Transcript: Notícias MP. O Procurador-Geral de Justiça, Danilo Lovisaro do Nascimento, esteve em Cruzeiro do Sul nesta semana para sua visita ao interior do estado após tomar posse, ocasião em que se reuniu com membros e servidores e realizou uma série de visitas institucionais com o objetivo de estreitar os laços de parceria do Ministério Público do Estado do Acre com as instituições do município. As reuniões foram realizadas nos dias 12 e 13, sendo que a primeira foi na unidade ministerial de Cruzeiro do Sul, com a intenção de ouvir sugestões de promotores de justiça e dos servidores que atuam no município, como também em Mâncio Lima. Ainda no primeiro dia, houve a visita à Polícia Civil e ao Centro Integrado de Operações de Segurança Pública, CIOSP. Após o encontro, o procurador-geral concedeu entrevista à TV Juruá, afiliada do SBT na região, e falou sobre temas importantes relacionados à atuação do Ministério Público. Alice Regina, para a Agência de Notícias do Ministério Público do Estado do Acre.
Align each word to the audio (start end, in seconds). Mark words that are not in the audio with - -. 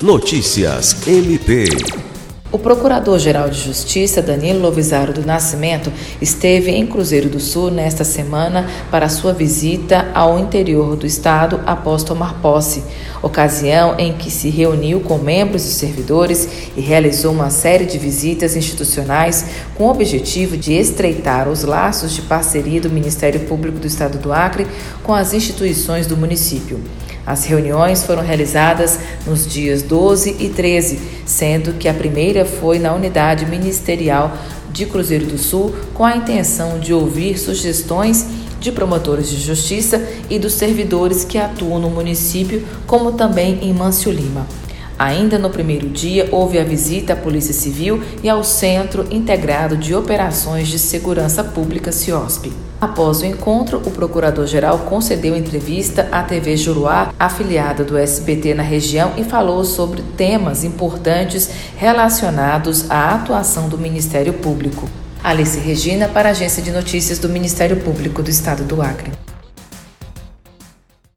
Notícias 0.00 1.08
MP. 1.08 1.66
O 2.52 2.58
Procurador-Geral 2.58 3.50
de 3.50 3.60
Justiça, 3.60 4.22
Danilo 4.22 4.60
Lovisaro 4.60 5.12
do 5.12 5.26
Nascimento, 5.26 5.92
esteve 6.22 6.70
em 6.70 6.86
Cruzeiro 6.86 7.28
do 7.28 7.40
Sul 7.40 7.68
nesta 7.68 8.04
semana 8.04 8.70
para 8.92 9.08
sua 9.08 9.32
visita 9.32 10.08
ao 10.14 10.38
interior 10.38 10.94
do 10.94 11.04
estado 11.04 11.60
após 11.66 12.04
tomar 12.04 12.40
posse, 12.40 12.84
ocasião 13.20 13.98
em 13.98 14.12
que 14.12 14.30
se 14.30 14.50
reuniu 14.50 15.00
com 15.00 15.18
membros 15.18 15.64
e 15.64 15.74
servidores 15.74 16.48
e 16.76 16.80
realizou 16.80 17.32
uma 17.32 17.50
série 17.50 17.84
de 17.84 17.98
visitas 17.98 18.54
institucionais 18.54 19.46
com 19.74 19.88
o 19.88 19.90
objetivo 19.90 20.56
de 20.56 20.74
estreitar 20.74 21.48
os 21.48 21.64
laços 21.64 22.12
de 22.12 22.22
parceria 22.22 22.80
do 22.80 22.88
Ministério 22.88 23.40
Público 23.40 23.80
do 23.80 23.86
Estado 23.88 24.16
do 24.16 24.32
Acre 24.32 24.64
com 25.02 25.12
as 25.12 25.34
instituições 25.34 26.06
do 26.06 26.16
município. 26.16 26.80
As 27.26 27.44
reuniões 27.44 28.04
foram 28.04 28.22
realizadas 28.22 28.98
nos 29.26 29.46
dias 29.46 29.82
12 29.82 30.36
e 30.38 30.48
13, 30.48 30.98
sendo 31.26 31.74
que 31.74 31.88
a 31.88 31.94
primeira 31.94 32.44
foi 32.44 32.78
na 32.78 32.94
unidade 32.94 33.44
ministerial 33.46 34.36
de 34.70 34.86
Cruzeiro 34.86 35.26
do 35.26 35.38
Sul, 35.38 35.74
com 35.94 36.04
a 36.04 36.16
intenção 36.16 36.78
de 36.78 36.92
ouvir 36.92 37.38
sugestões 37.38 38.26
de 38.60 38.72
promotores 38.72 39.28
de 39.28 39.40
justiça 39.40 40.02
e 40.28 40.38
dos 40.38 40.54
servidores 40.54 41.24
que 41.24 41.38
atuam 41.38 41.78
no 41.78 41.90
município, 41.90 42.66
como 42.86 43.12
também 43.12 43.58
em 43.62 43.72
Mâncio 43.72 44.10
Lima. 44.10 44.46
Ainda 44.98 45.38
no 45.38 45.48
primeiro 45.48 45.88
dia, 45.88 46.28
houve 46.32 46.58
a 46.58 46.64
visita 46.64 47.12
à 47.12 47.16
Polícia 47.16 47.54
Civil 47.54 48.02
e 48.20 48.28
ao 48.28 48.42
Centro 48.42 49.06
Integrado 49.12 49.76
de 49.76 49.94
Operações 49.94 50.66
de 50.66 50.78
Segurança 50.78 51.44
Pública, 51.44 51.92
CIOSP. 51.92 52.52
Após 52.80 53.20
o 53.20 53.26
encontro, 53.26 53.80
o 53.86 53.92
procurador-geral 53.92 54.80
concedeu 54.80 55.36
entrevista 55.36 56.08
à 56.10 56.22
TV 56.24 56.56
Juruá, 56.56 57.12
afiliada 57.18 57.84
do 57.84 57.96
SBT 57.96 58.54
na 58.54 58.62
região, 58.62 59.12
e 59.16 59.22
falou 59.22 59.64
sobre 59.64 60.02
temas 60.16 60.64
importantes 60.64 61.48
relacionados 61.76 62.90
à 62.90 63.14
atuação 63.14 63.68
do 63.68 63.78
Ministério 63.78 64.32
Público. 64.32 64.88
Alice 65.22 65.58
Regina, 65.58 66.08
para 66.08 66.28
a 66.28 66.32
Agência 66.32 66.62
de 66.62 66.72
Notícias 66.72 67.18
do 67.18 67.28
Ministério 67.28 67.76
Público 67.78 68.22
do 68.22 68.30
Estado 68.30 68.64
do 68.64 68.82
Acre. 68.82 69.27